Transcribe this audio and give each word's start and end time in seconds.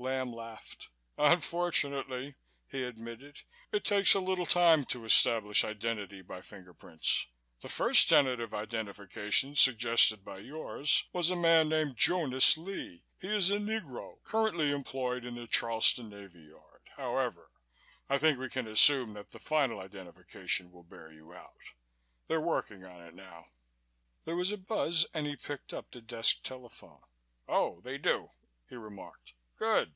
Lamb 0.00 0.32
laughed. 0.32 0.90
"Unfortunately," 1.18 2.36
he 2.68 2.84
admitted, 2.84 3.40
"it 3.72 3.82
takes 3.84 4.14
a 4.14 4.20
little 4.20 4.46
time 4.46 4.84
to 4.84 5.04
establish 5.04 5.64
identity 5.64 6.22
by 6.22 6.40
fingerprints. 6.40 7.26
The 7.62 7.68
first 7.68 8.08
tentative 8.08 8.54
identification 8.54 9.56
suggested 9.56 10.24
by 10.24 10.38
yours 10.38 11.08
was 11.12 11.30
a 11.30 11.36
man 11.36 11.68
named 11.68 11.96
Jonas 11.96 12.56
Lee. 12.56 13.02
He 13.20 13.26
is 13.26 13.50
a 13.50 13.56
Negro 13.56 14.22
currently 14.22 14.70
employed 14.70 15.24
in 15.24 15.34
the 15.34 15.48
Charleston 15.48 16.10
Navy 16.10 16.42
Yard. 16.42 16.90
However, 16.96 17.50
I 18.08 18.18
think 18.18 18.38
we 18.38 18.48
can 18.48 18.68
assume 18.68 19.14
that 19.14 19.32
the 19.32 19.40
final 19.40 19.80
identification 19.80 20.70
will 20.70 20.84
bear 20.84 21.10
you 21.10 21.34
out. 21.34 21.58
They're 22.28 22.40
working 22.40 22.84
on 22.84 23.02
it 23.02 23.14
now." 23.16 23.46
There 24.24 24.36
was 24.36 24.52
a 24.52 24.58
buzz 24.58 25.06
and 25.12 25.26
he 25.26 25.34
picked 25.34 25.74
up 25.74 25.90
the 25.90 26.00
desk 26.00 26.44
telephone. 26.44 27.02
"Oh, 27.48 27.80
they 27.80 27.98
do," 27.98 28.30
he 28.68 28.76
remarked. 28.76 29.32
"Good!" 29.56 29.90